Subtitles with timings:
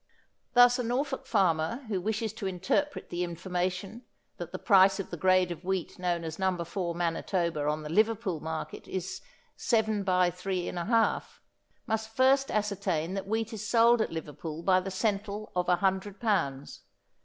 [0.55, 4.03] Thus a Norfolk farmer who wishes to interpret the information
[4.37, 6.57] that the price of the grade of wheat known as No.
[6.65, 9.21] 4 Manitoba on the Liverpool market is
[9.59, 11.37] 7/3½,
[11.85, 16.81] must first ascertain that wheat is sold at Liverpool by the cental of 100 pounds.